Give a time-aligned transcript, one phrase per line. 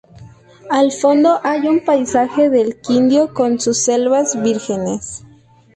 [0.71, 5.23] Al fondo hay un paisaje del Quindío con sus selvas vírgenes.